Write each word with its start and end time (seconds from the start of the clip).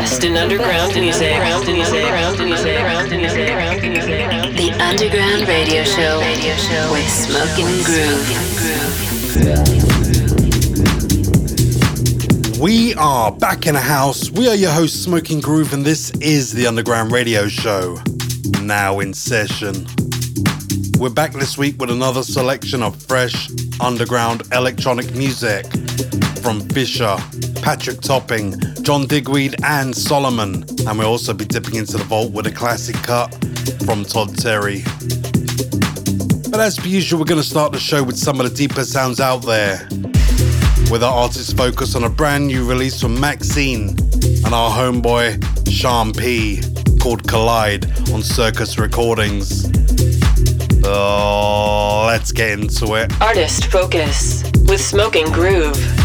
best 0.00 0.24
in 0.24 0.34
underground 0.34 0.94
music. 0.94 1.28
The 1.28 1.36
Underground 4.80 5.46
Radio 5.46 5.84
Show 5.84 6.20
with 6.90 7.08
Smoking 7.08 7.82
Groove. 7.84 8.28
We 12.58 12.94
are 12.94 13.30
back 13.30 13.66
in 13.66 13.76
a 13.76 13.80
house. 13.80 14.30
We 14.30 14.48
are 14.48 14.54
your 14.54 14.70
host, 14.70 15.02
Smoking 15.02 15.40
Groove, 15.40 15.74
and 15.74 15.84
this 15.84 16.10
is 16.20 16.52
the 16.52 16.66
Underground 16.66 17.12
Radio 17.12 17.46
Show. 17.48 17.98
Now 18.62 19.00
in 19.00 19.12
session. 19.12 19.86
We're 20.98 21.10
back 21.10 21.32
this 21.32 21.58
week 21.58 21.78
with 21.78 21.90
another 21.90 22.22
selection 22.22 22.82
of 22.82 22.96
fresh 23.02 23.50
underground 23.80 24.44
electronic 24.52 25.14
music 25.14 25.66
from 26.42 26.60
Fisher, 26.70 27.18
Patrick 27.62 28.00
Topping, 28.00 28.54
John 28.82 29.06
Digweed, 29.06 29.56
and 29.64 29.94
Solomun. 29.94 30.86
And 30.88 30.98
we'll 30.98 31.08
also 31.08 31.34
be 31.34 31.44
dipping 31.44 31.76
into 31.76 31.96
the 31.96 32.04
vault 32.04 32.32
with 32.32 32.46
a 32.46 32.50
classic 32.50 32.96
cut 32.96 33.32
from 33.84 34.04
Todd 34.04 34.36
Terry. 34.36 34.82
But 36.50 36.60
as 36.60 36.78
per 36.78 36.88
usual, 36.88 37.20
we're 37.20 37.26
going 37.26 37.40
to 37.40 37.46
start 37.46 37.72
the 37.72 37.78
show 37.78 38.02
with 38.02 38.18
some 38.18 38.40
of 38.40 38.50
the 38.50 38.56
deeper 38.56 38.84
sounds 38.84 39.20
out 39.20 39.38
there. 39.38 39.86
With 40.90 41.04
our 41.04 41.14
artist 41.14 41.56
focus 41.56 41.94
on 41.94 42.04
a 42.04 42.10
brand 42.10 42.48
new 42.48 42.68
release 42.68 43.00
from 43.00 43.18
Maxine 43.20 43.90
and 44.44 44.54
our 44.54 44.70
homeboy 44.70 45.70
Sean 45.70 46.12
P 46.12 46.60
called 47.00 47.26
Collide 47.28 47.86
on 48.12 48.22
Circus 48.22 48.78
Recordings. 48.78 49.70
Oh, 50.84 52.04
let's 52.08 52.32
get 52.32 52.58
into 52.58 52.94
it. 52.94 53.12
Artist 53.20 53.66
Focus 53.66 54.42
with 54.66 54.80
Smoking 54.80 55.26
Groove. 55.26 55.99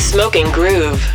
Smoking 0.00 0.50
Groove. 0.50 1.09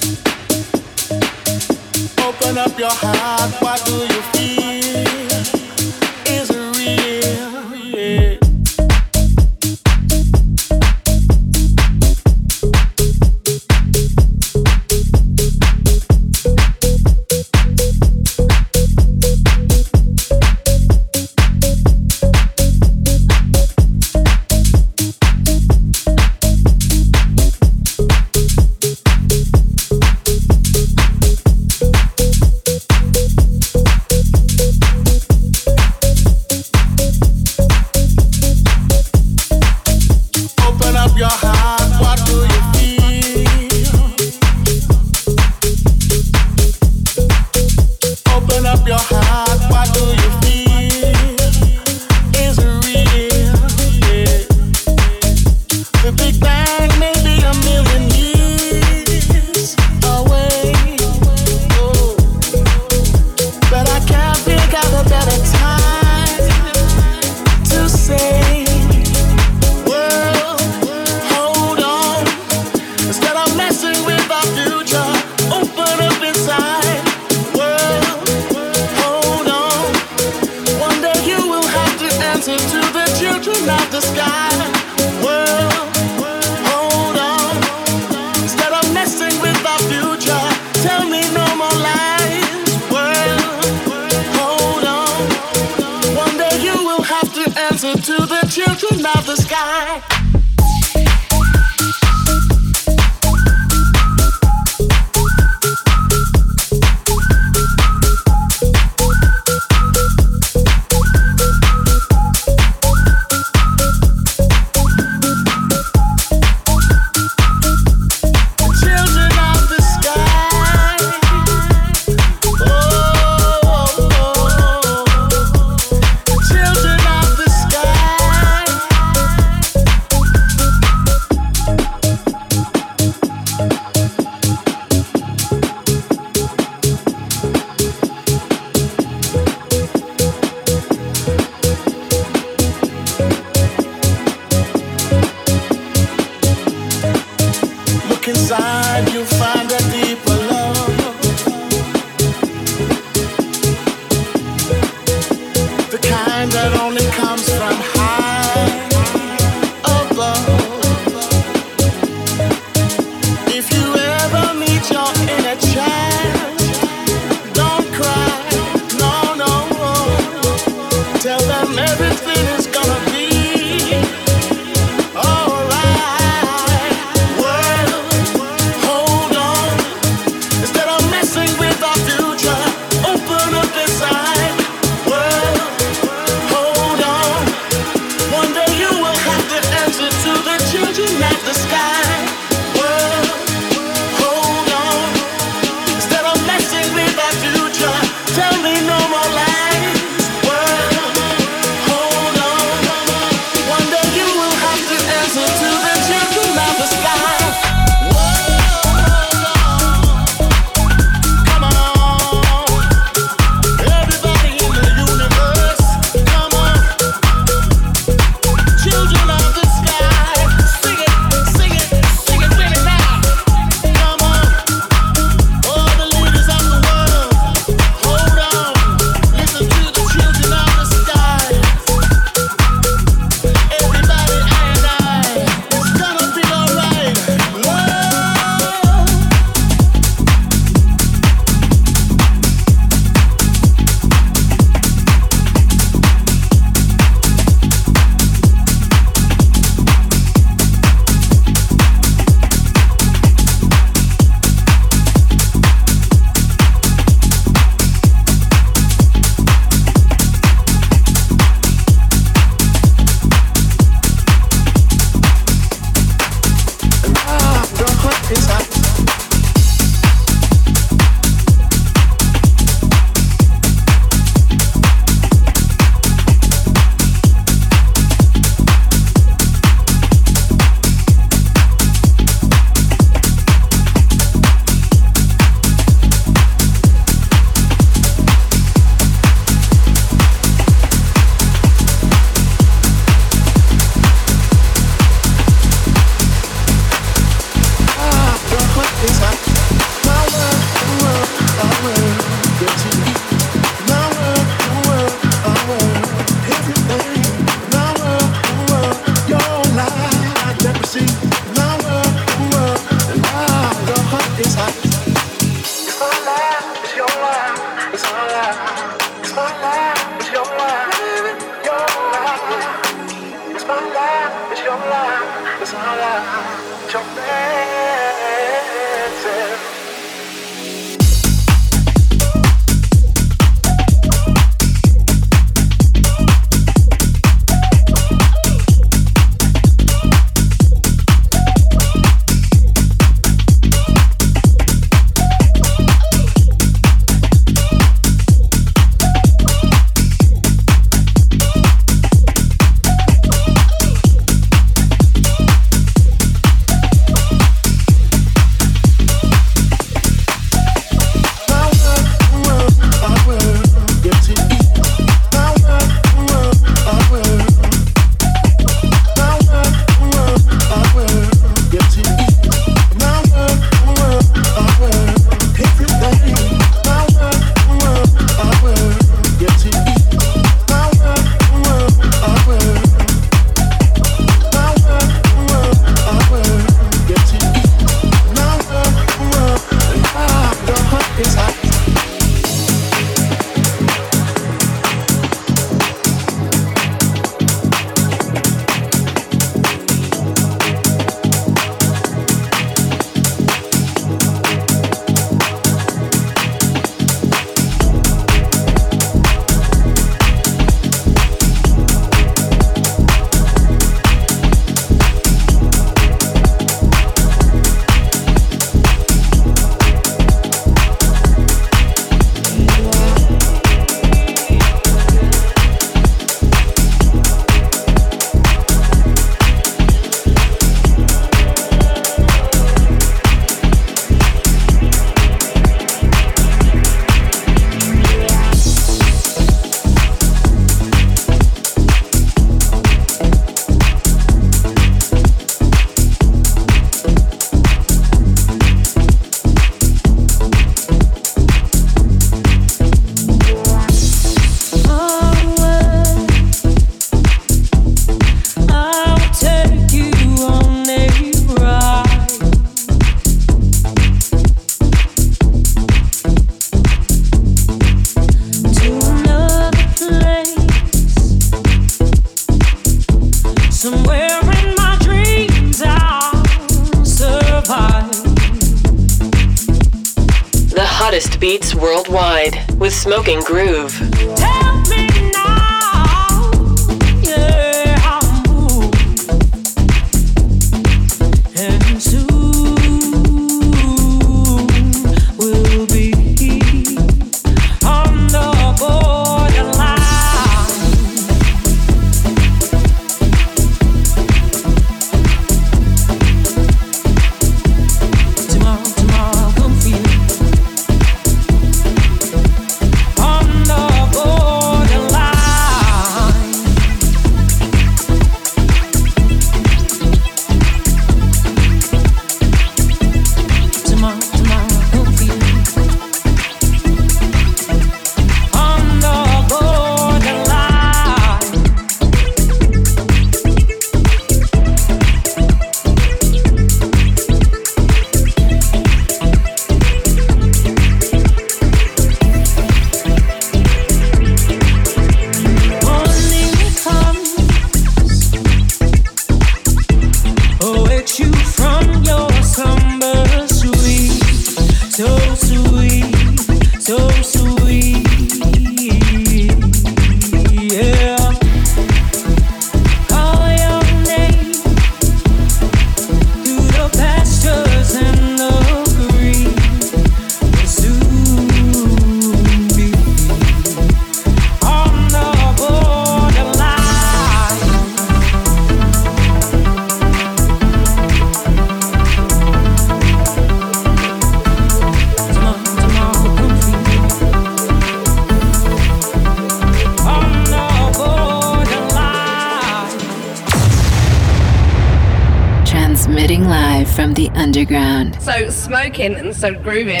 And 599.44 599.56
so 599.56 599.62
grooving. 599.62 600.00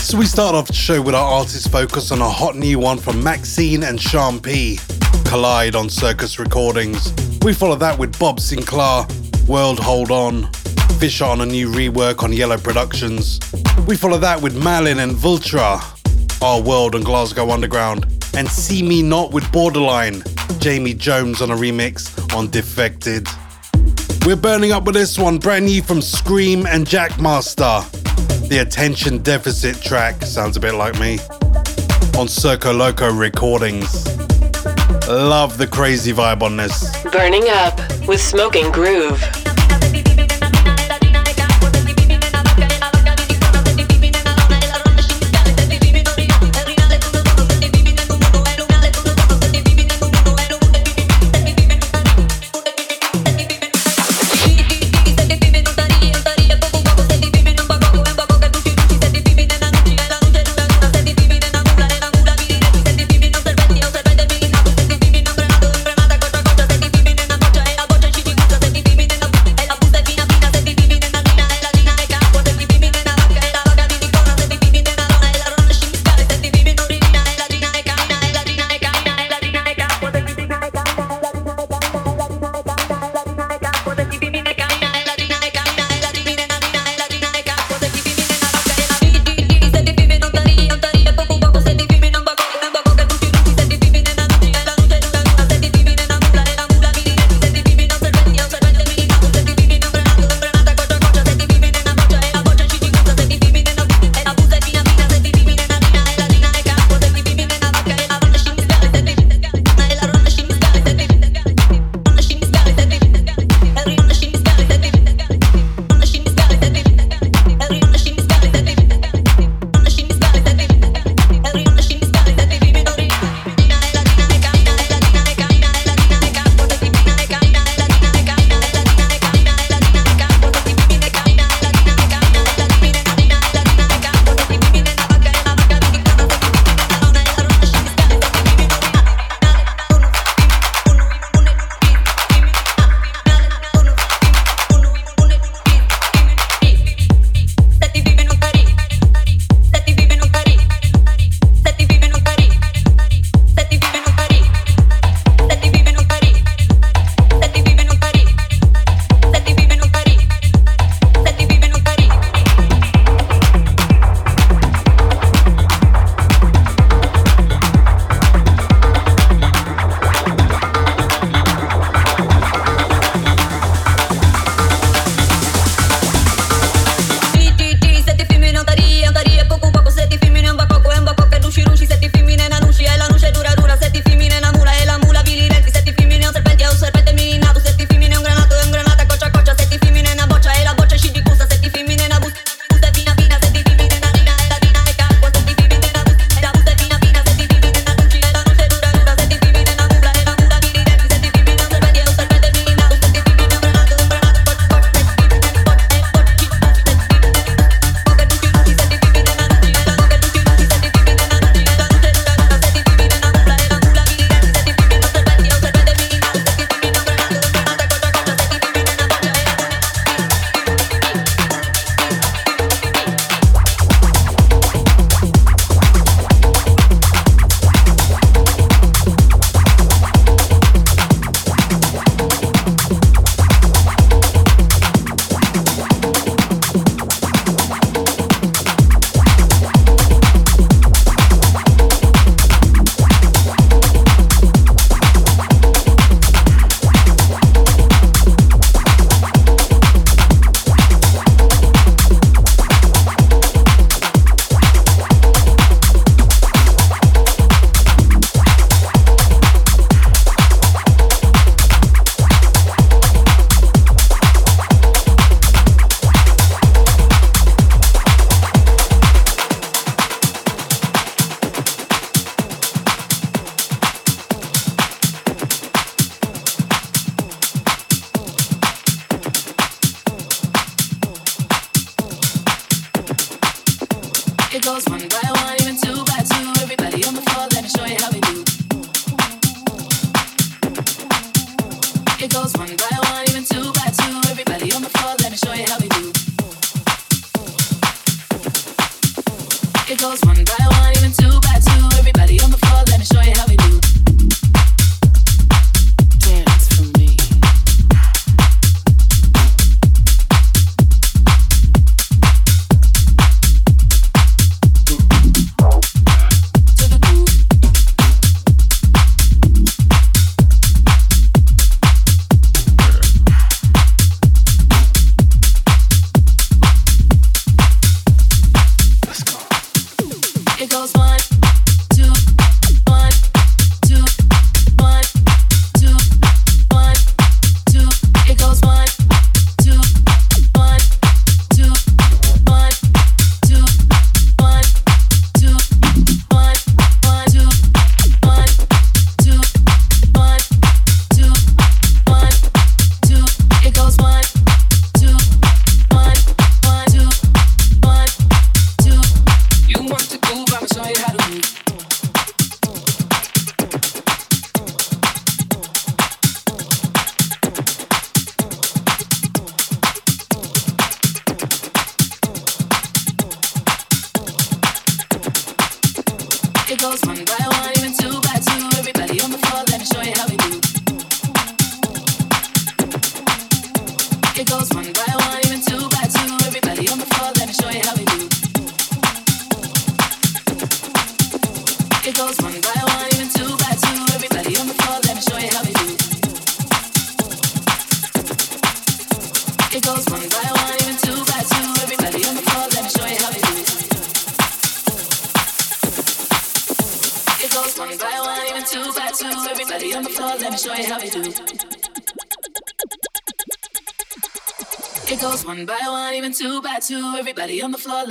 So 0.00 0.18
we 0.18 0.26
start 0.26 0.54
off 0.54 0.66
the 0.66 0.74
show 0.74 1.00
with 1.00 1.14
our 1.14 1.24
artist 1.24 1.70
focus 1.72 2.12
on 2.12 2.20
a 2.20 2.28
hot 2.28 2.56
new 2.56 2.78
one 2.78 2.98
from 2.98 3.22
Maxine 3.22 3.84
and 3.84 3.98
Sean 3.98 4.38
P. 4.38 4.78
Collide 5.24 5.74
on 5.74 5.88
Circus 5.88 6.38
Recordings. 6.38 7.14
We 7.42 7.54
follow 7.54 7.76
that 7.76 7.98
with 7.98 8.18
Bob 8.18 8.38
Sinclar, 8.38 9.08
World 9.48 9.78
Hold 9.78 10.10
On, 10.10 10.52
Fisher 10.98 11.24
on 11.24 11.40
a 11.40 11.46
new 11.46 11.70
rework 11.70 12.22
on 12.22 12.34
Yellow 12.34 12.58
Productions. 12.58 13.40
We 13.86 13.96
follow 13.96 14.18
that 14.18 14.42
with 14.42 14.62
Malin 14.62 14.98
and 14.98 15.12
Vultra, 15.12 15.80
Our 16.42 16.60
World 16.60 16.94
on 16.94 17.02
Glasgow 17.02 17.50
Underground, 17.50 18.04
and 18.36 18.46
See 18.46 18.82
Me 18.82 19.02
Not 19.02 19.32
with 19.32 19.50
Borderline, 19.52 20.22
Jamie 20.58 20.94
Jones 20.94 21.42
on 21.42 21.50
a 21.50 21.54
remix 21.54 22.34
on 22.34 22.50
Defected. 22.50 23.28
We're 24.24 24.36
burning 24.36 24.72
up 24.72 24.84
with 24.84 24.94
this 24.94 25.18
one, 25.18 25.38
brand 25.38 25.66
new 25.66 25.82
from 25.82 25.98
Skream 25.98 26.66
and 26.66 26.86
Jackmaster. 26.86 27.88
The 28.48 28.58
Attention 28.58 29.18
Deficit 29.18 29.80
track 29.82 30.22
sounds 30.22 30.56
a 30.56 30.60
bit 30.60 30.74
like 30.74 30.98
me 30.98 31.18
on 32.18 32.28
Circoloco 32.28 33.16
recordings. 33.18 34.06
Love 35.08 35.58
the 35.58 35.66
crazy 35.66 36.12
vibe 36.12 36.42
on 36.42 36.56
this. 36.56 37.02
Burning 37.04 37.44
up 37.48 37.78
with 38.08 38.20
Smoking 38.20 38.70
Groove. 38.72 39.43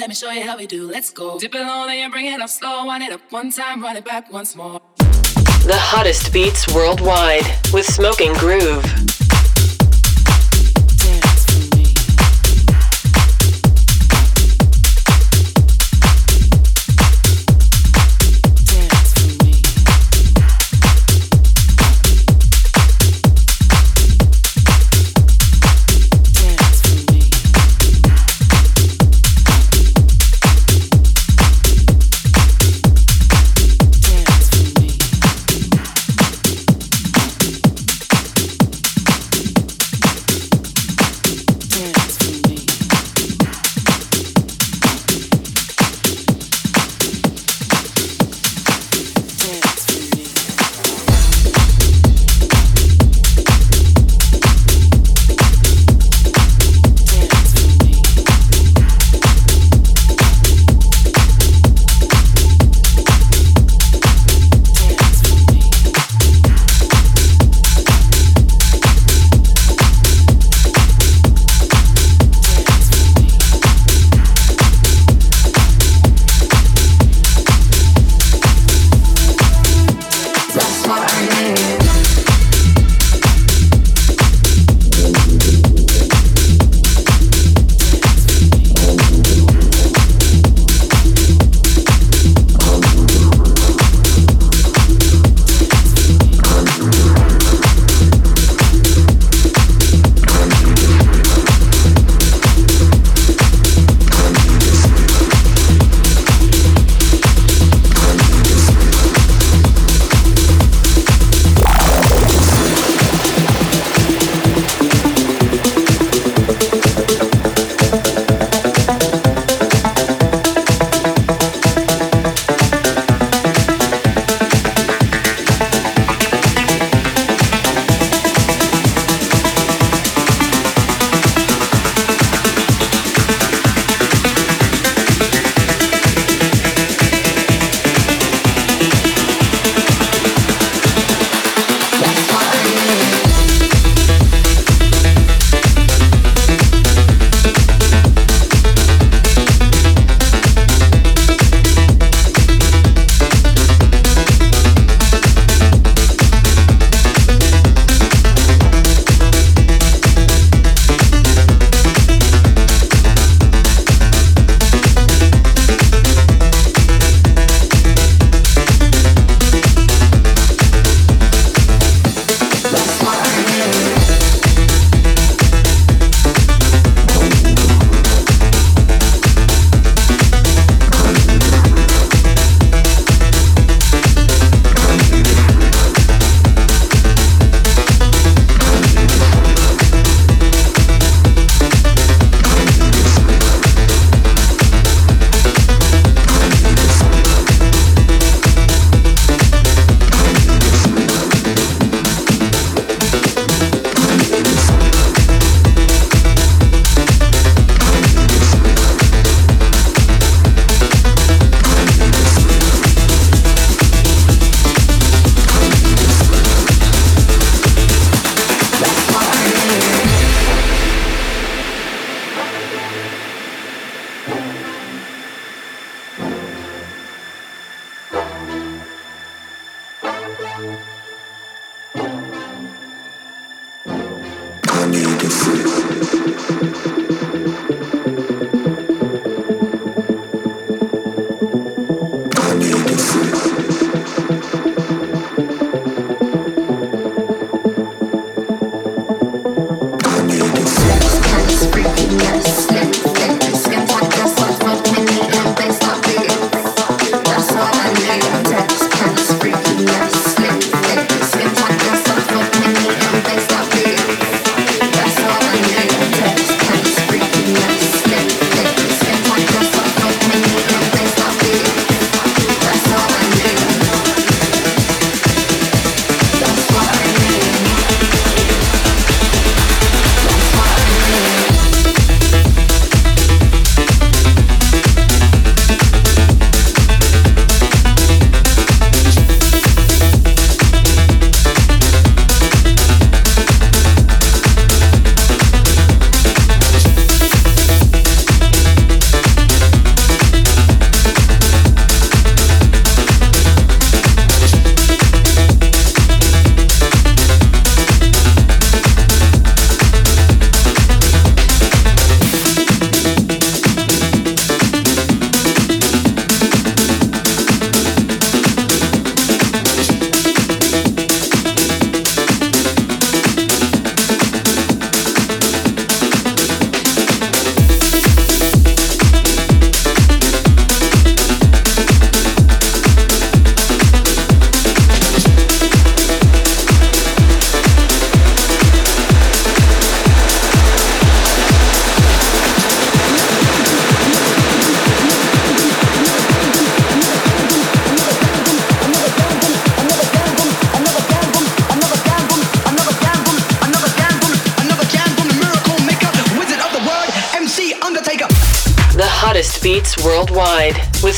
Let 0.04 0.10
me 0.10 0.16
show 0.16 0.32
you 0.32 0.44
how 0.44 0.58
we 0.58 0.68
do. 0.68 0.86
Let's 0.86 1.12
go. 1.12 1.40
Dip 1.40 1.56
it 1.56 1.62
low, 1.62 1.88
then 1.88 1.98
you 1.98 2.12
bring 2.12 2.26
it 2.26 2.42
up 2.42 2.50
slow. 2.50 2.86
Wind 2.86 3.04
it 3.04 3.14
up 3.14 3.22
one 3.32 3.52
time, 3.52 3.82
run 3.82 3.96
it 3.96 4.04
back 4.04 4.30
once 4.34 4.54
more. 4.54 4.82
The 4.98 5.78
hottest 5.78 6.34
beats 6.34 6.68
worldwide 6.76 7.46
with 7.72 7.86
Smoking 7.86 8.34
Groove. 8.34 8.84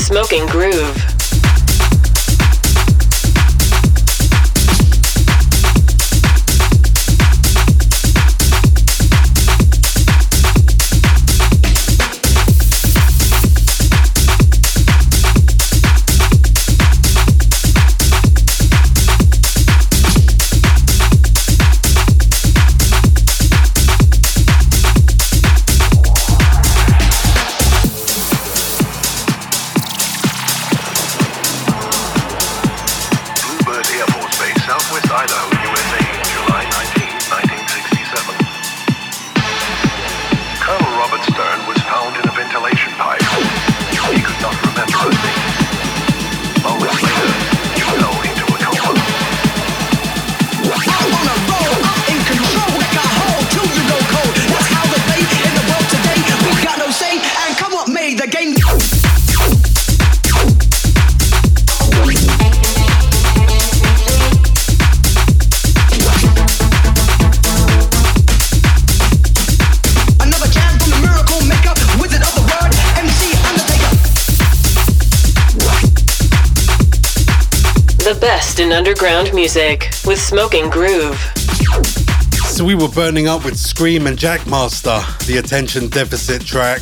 Smoking 0.05 0.45
Groove. 0.45 1.24
Underground 78.75 79.33
music 79.33 79.89
with 80.05 80.19
Smoking 80.19 80.69
Groove. 80.69 81.17
So 82.49 82.65
we 82.65 82.75
were 82.75 82.89
burning 82.89 83.25
up 83.25 83.45
with 83.45 83.53
Skream 83.53 84.05
and 84.05 84.17
Jackmaster, 84.17 85.01
the 85.27 85.37
attention 85.37 85.87
deficit 85.87 86.45
track 86.45 86.81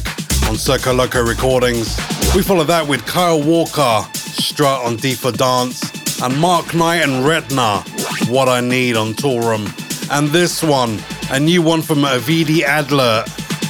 on 0.49 0.55
Circoloco 0.55 1.23
Recordings. 1.25 1.95
We 2.35 2.41
followed 2.41 2.67
that 2.67 2.87
with 2.87 3.05
Kyle 3.05 3.41
Walker, 3.41 4.07
Strut 4.15 4.83
on 4.83 4.95
D 4.95 5.13
for 5.13 5.31
Dance, 5.31 5.83
and 6.23 6.35
Mark 6.39 6.73
Knight 6.73 7.03
and 7.03 7.23
Retna, 7.23 7.83
What 8.27 8.49
I 8.49 8.59
Need 8.59 8.95
on 8.95 9.13
Toolroom. 9.13 9.69
And 10.09 10.29
this 10.29 10.63
one, 10.63 10.99
a 11.29 11.39
new 11.39 11.61
one 11.61 11.83
from 11.83 11.99
Avidi 11.99 12.61
Adler 12.61 13.23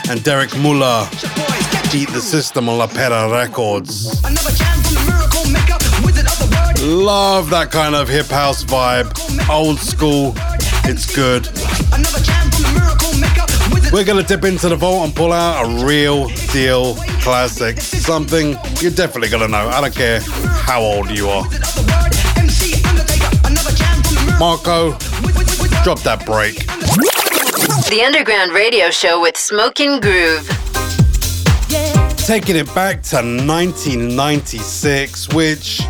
and 0.10 0.24
Derek 0.24 0.58
Muller, 0.58 1.08
Beat 1.92 2.10
the 2.10 2.22
System 2.22 2.70
on 2.70 2.78
La 2.78 2.88
Pera 2.88 3.30
Records. 3.30 4.03
Love 6.84 7.50
that 7.50 7.72
kind 7.72 7.96
of 7.96 8.10
hip 8.10 8.26
house 8.26 8.66
vibe. 8.66 9.08
Old 9.50 9.80
school. 9.80 10.34
It's 10.84 11.16
good. 11.16 11.48
We're 13.94 14.04
going 14.04 14.22
to 14.22 14.28
dip 14.28 14.44
into 14.44 14.68
the 14.68 14.76
vault 14.76 15.06
and 15.06 15.16
pull 15.16 15.32
out 15.32 15.66
a 15.66 15.86
real 15.86 16.28
deal 16.52 16.96
classic. 17.22 17.80
Something 17.80 18.58
you're 18.82 18.92
definitely 18.92 19.30
going 19.30 19.44
to 19.44 19.48
know. 19.48 19.70
I 19.70 19.80
don't 19.80 19.96
care 19.96 20.20
how 20.20 20.82
old 20.82 21.10
you 21.10 21.30
are. 21.30 21.46
Marco, 24.38 24.92
drop 25.84 26.02
that 26.02 26.24
break. 26.26 26.66
The 27.88 28.04
Underground 28.06 28.52
Radio 28.52 28.90
Show 28.90 29.22
with 29.22 29.38
Smoking 29.38 30.02
Groove. 30.02 30.50
Taking 32.18 32.58
it 32.58 32.68
back 32.76 33.02
to 33.04 33.16
1996, 33.18 35.34
which 35.34 35.82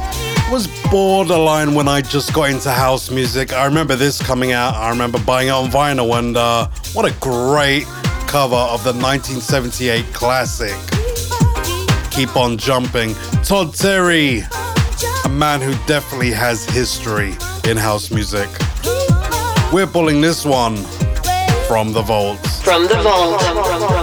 was 0.53 0.67
borderline 0.91 1.73
when 1.73 1.87
I 1.87 1.99
just 1.99 2.31
got 2.31 2.51
into 2.51 2.69
house 2.69 3.09
music. 3.09 3.53
I 3.53 3.65
remember 3.65 3.95
this 3.95 4.21
coming 4.21 4.51
out. 4.51 4.75
I 4.75 4.91
remember 4.91 5.17
buying 5.17 5.47
it 5.47 5.51
on 5.51 5.71
vinyl, 5.71 6.19
and 6.19 6.37
uh, 6.37 6.67
what 6.93 7.11
a 7.11 7.15
great 7.19 7.85
cover 8.27 8.55
of 8.55 8.83
the 8.83 8.93
1978 8.93 10.05
classic. 10.13 10.75
Keep 12.11 12.37
on 12.37 12.59
jumping. 12.59 13.15
Todd 13.43 13.73
Terry, 13.73 14.43
a 15.25 15.29
man 15.29 15.59
who 15.59 15.73
definitely 15.87 16.29
has 16.29 16.65
history 16.65 17.33
in 17.67 17.75
house 17.75 18.11
music. 18.11 18.47
We're 19.73 19.87
pulling 19.87 20.21
this 20.21 20.45
one 20.45 20.77
from 21.67 21.93
the 21.93 22.03
vault. 22.05 22.37
From 22.63 22.83
the 22.83 23.01
vault. 23.01 24.02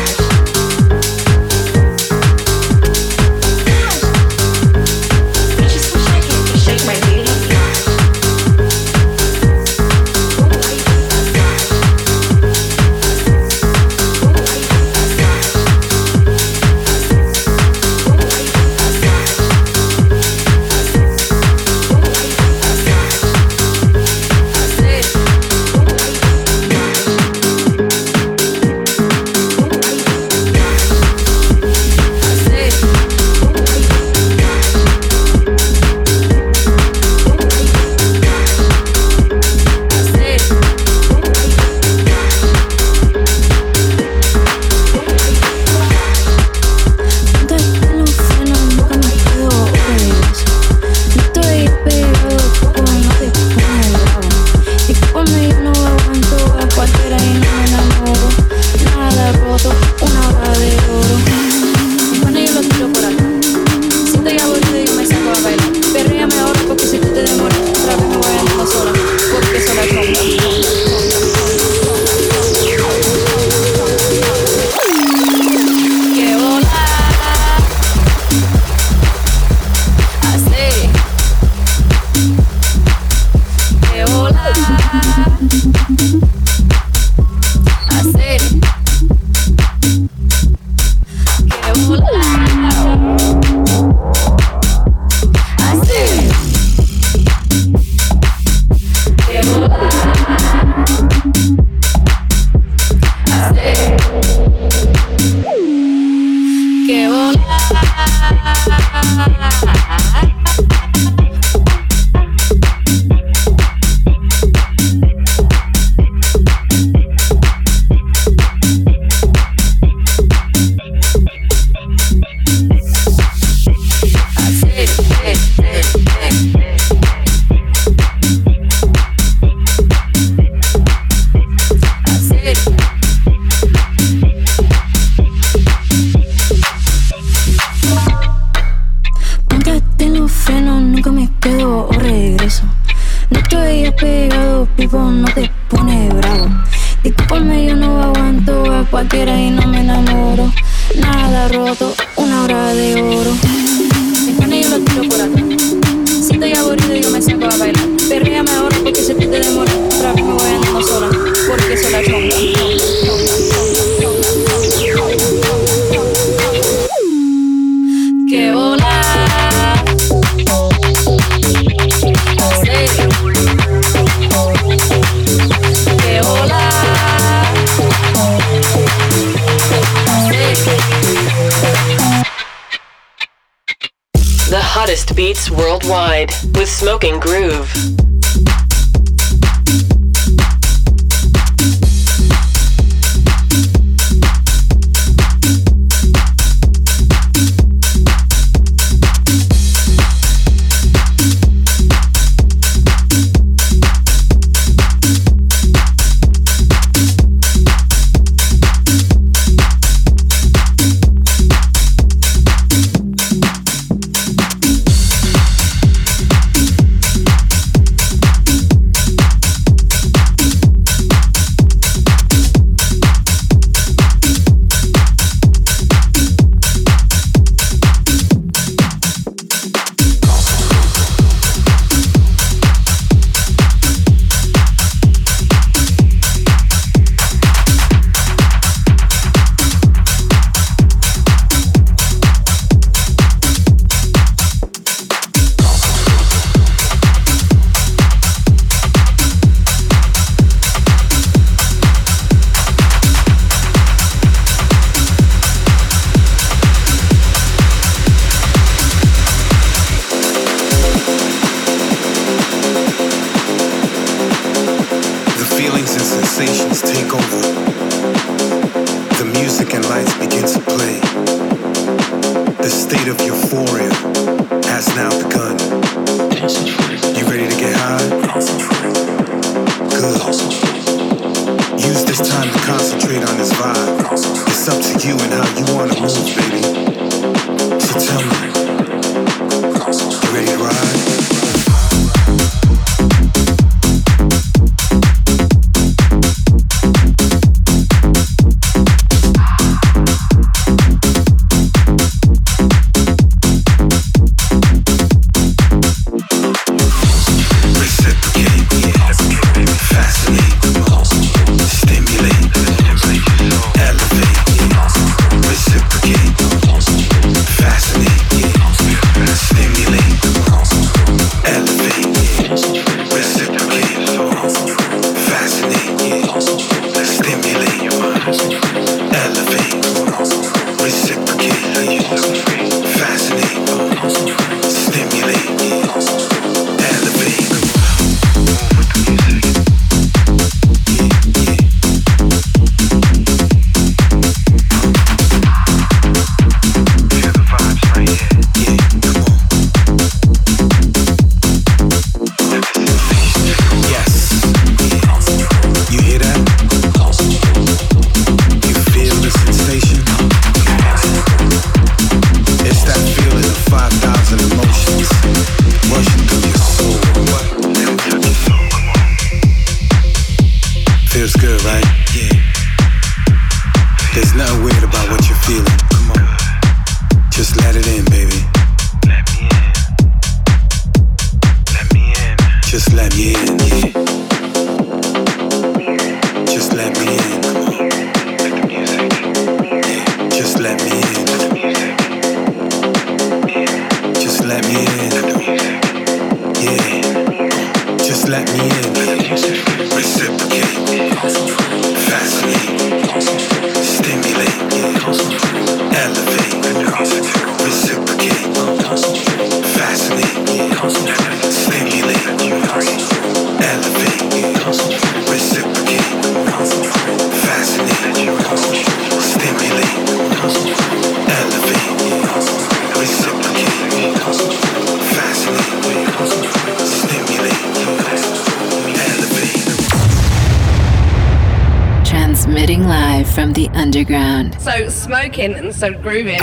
Smoking 434.89 435.53
and 435.53 435.73
so 435.73 435.93
grooving. 435.93 436.41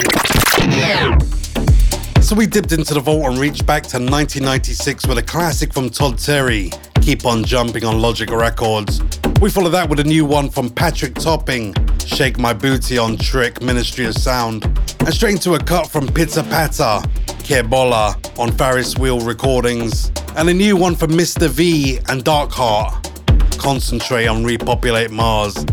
So 2.23 2.35
we 2.35 2.47
dipped 2.47 2.73
into 2.73 2.95
the 2.95 3.01
vault 3.01 3.27
and 3.27 3.39
reached 3.39 3.67
back 3.67 3.83
to 3.85 3.99
1996 3.99 5.07
with 5.07 5.19
a 5.19 5.23
classic 5.23 5.75
from 5.75 5.91
Todd 5.91 6.19
Terry, 6.19 6.71
Keep 7.03 7.27
On 7.27 7.45
Jumping 7.45 7.85
on 7.85 8.01
Logic 8.01 8.31
Records. 8.31 9.03
We 9.43 9.51
follow 9.51 9.69
that 9.69 9.89
with 9.91 10.01
a 10.01 10.05
new 10.05 10.25
one 10.25 10.49
from 10.49 10.71
Patrick 10.71 11.15
Topping, 11.15 11.75
Shake 12.07 12.39
My 12.39 12.55
Booty 12.55 12.97
on 12.97 13.19
Trick 13.19 13.61
Ministry 13.61 14.07
of 14.07 14.15
Sound. 14.15 14.65
And 15.01 15.13
straight 15.13 15.35
into 15.35 15.55
a 15.55 15.59
cut 15.59 15.89
from 15.89 16.09
Pizza 16.09 16.43
Pata, 16.43 17.07
Kebola 17.45 18.39
on 18.39 18.51
Ferris 18.53 18.97
Wheel 18.97 19.21
Recordings. 19.21 20.11
And 20.37 20.49
a 20.49 20.55
new 20.55 20.75
one 20.75 20.97
from 20.97 21.11
Mr. 21.11 21.49
V 21.49 21.99
and 22.09 22.25
Darkheart, 22.25 23.59
Concentrate 23.59 24.27
on 24.27 24.43
Repopulate 24.43 25.11
Mars. 25.11 25.67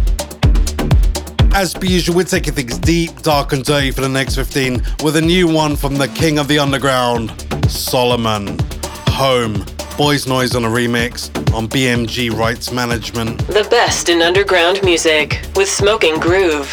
As 1.56 1.74
per 1.74 1.86
usual, 1.86 2.18
we're 2.18 2.26
taking 2.26 2.54
things 2.54 2.78
deep, 2.78 3.22
dark, 3.22 3.54
and 3.54 3.64
dirty 3.64 3.90
for 3.90 4.02
the 4.02 4.10
next 4.10 4.36
15 4.36 4.74
with 5.06 5.16
a 5.16 5.22
new 5.22 5.48
one 5.48 5.78
from 5.78 5.96
the 5.96 6.10
king 6.10 6.38
of 6.38 6.50
the 6.50 6.60
underground, 6.60 7.30
Solomun. 7.70 8.60
Home. 9.12 9.54
Boys 9.98 10.26
Noize 10.26 10.54
on 10.54 10.66
a 10.66 10.68
remix 10.68 11.30
on 11.54 11.70
BMG 11.70 12.30
Rights 12.38 12.74
Management. 12.74 13.40
The 13.48 13.66
best 13.72 14.10
in 14.10 14.22
underground 14.22 14.84
music 14.84 15.46
with 15.56 15.70
Smoking 15.70 16.20
Groove. 16.20 16.70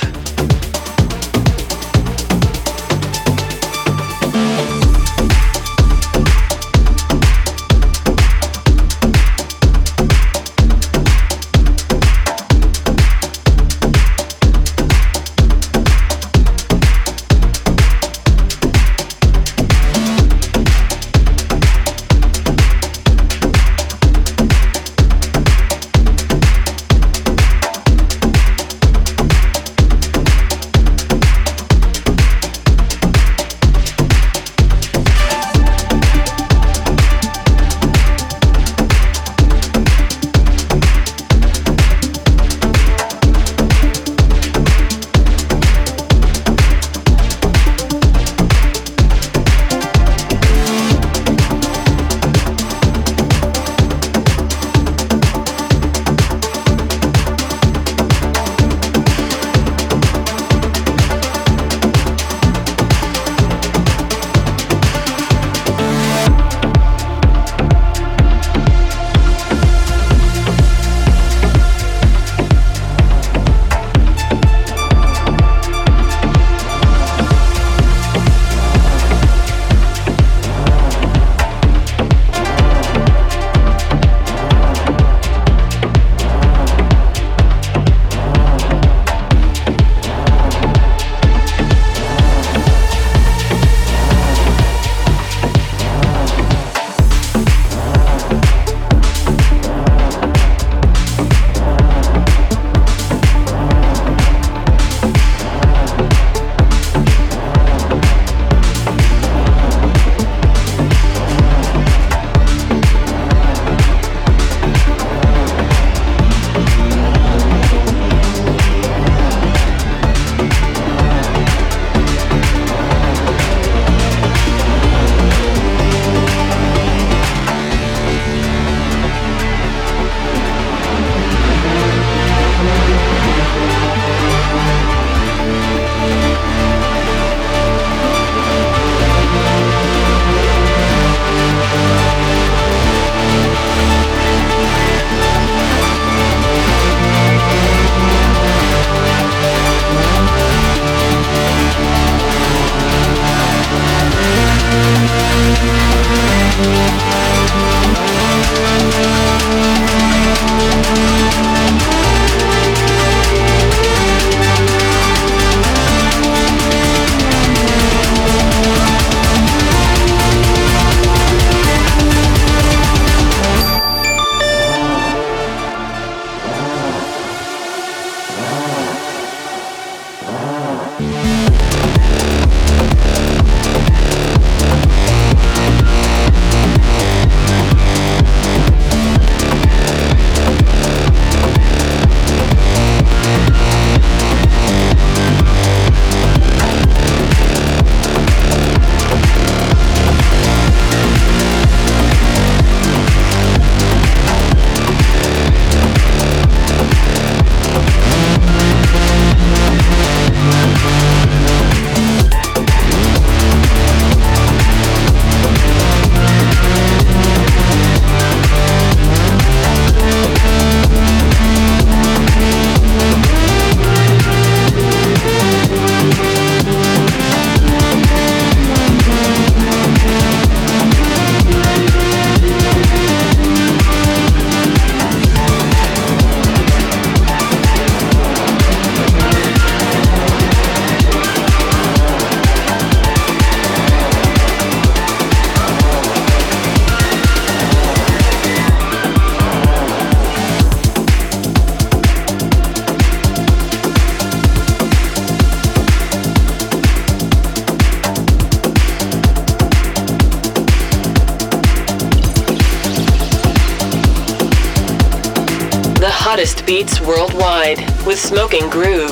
Smoking 268.22 268.70
Groove. 268.70 269.11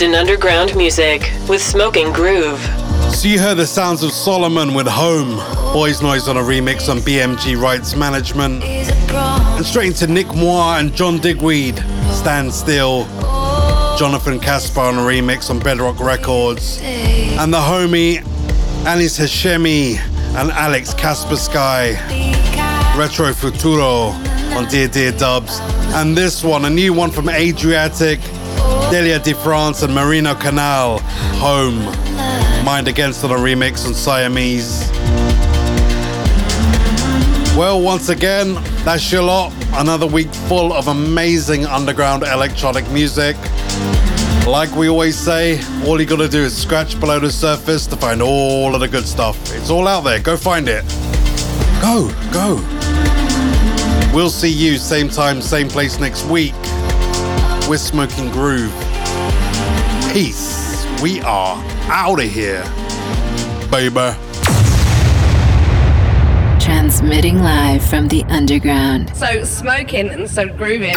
In 0.00 0.14
underground 0.14 0.76
music 0.76 1.28
with 1.48 1.60
Smoking 1.60 2.12
Groove. 2.12 2.60
So 3.12 3.26
you 3.26 3.40
heard 3.40 3.56
the 3.56 3.66
sounds 3.66 4.04
of 4.04 4.10
Solomun 4.10 4.76
with 4.76 4.86
Home, 4.86 5.38
Boys 5.72 6.00
Noize 6.00 6.28
on 6.28 6.36
a 6.36 6.40
remix 6.40 6.88
on 6.88 6.98
BMG 6.98 7.60
Rights 7.60 7.96
Management, 7.96 8.62
and 8.62 9.66
straight 9.66 9.88
into 9.88 10.06
Nick 10.06 10.32
Muir 10.36 10.78
and 10.78 10.94
John 10.94 11.18
Digweed, 11.18 11.78
Stand 12.12 12.54
Still, 12.54 13.06
Jonathan 13.98 14.38
Kaspar 14.38 14.82
on 14.82 14.98
a 14.98 15.00
remix 15.00 15.50
on 15.50 15.58
Bedrock 15.58 15.98
Records, 15.98 16.80
and 16.80 17.52
the 17.52 17.58
homie 17.58 18.18
Anis 18.86 19.18
Hashemi 19.18 19.96
and 20.36 20.52
Alex 20.52 20.94
Kaspersky, 20.94 21.96
Retro 22.96 23.32
Futuro 23.32 24.12
on 24.56 24.68
Dear 24.68 24.86
Dear 24.86 25.10
Dubs, 25.10 25.58
and 25.96 26.16
this 26.16 26.44
one, 26.44 26.66
a 26.66 26.70
new 26.70 26.92
one 26.92 27.10
from 27.10 27.26
Adriatique, 27.26 28.22
Delhia 28.90 29.22
de 29.22 29.34
France 29.34 29.82
and 29.82 29.94
Marino 29.94 30.34
Canal, 30.34 30.98
Home. 31.40 31.84
Mind 32.64 32.88
Against 32.88 33.22
on 33.22 33.30
a 33.30 33.34
remix 33.34 33.86
on 33.86 33.92
Siamese. 33.92 34.90
Well, 37.54 37.82
once 37.82 38.08
again, 38.08 38.54
that's 38.84 39.12
your 39.12 39.24
lot. 39.24 39.52
Another 39.74 40.06
week 40.06 40.32
full 40.32 40.72
of 40.72 40.88
amazing 40.88 41.66
underground 41.66 42.22
electronic 42.22 42.90
music. 42.90 43.36
Like 44.46 44.74
we 44.74 44.88
always 44.88 45.18
say, 45.18 45.60
all 45.86 46.00
you 46.00 46.06
gotta 46.06 46.26
do 46.26 46.42
is 46.42 46.56
scratch 46.56 46.98
below 46.98 47.20
the 47.20 47.30
surface 47.30 47.86
to 47.88 47.96
find 47.96 48.22
all 48.22 48.74
of 48.74 48.80
the 48.80 48.88
good 48.88 49.06
stuff. 49.06 49.36
It's 49.54 49.68
all 49.68 49.86
out 49.86 50.04
there. 50.04 50.18
Go 50.18 50.34
find 50.34 50.66
it. 50.66 50.82
Go, 51.82 52.10
go. 52.32 52.54
We'll 54.14 54.30
see 54.30 54.50
you 54.50 54.78
same 54.78 55.10
time, 55.10 55.42
same 55.42 55.68
place 55.68 56.00
next 56.00 56.24
week. 56.24 56.54
We're 57.68 57.76
Smoking 57.76 58.30
Groove. 58.30 58.72
Peace. 60.10 60.86
We 61.02 61.20
are 61.20 61.62
out 61.90 62.18
of 62.18 62.24
here, 62.24 62.64
baby. 63.70 64.16
Transmitting 66.58 67.42
live 67.42 67.84
from 67.84 68.08
the 68.08 68.24
underground. 68.30 69.14
So 69.14 69.44
smoking 69.44 70.08
and 70.08 70.30
so 70.30 70.48
grooving. 70.48 70.96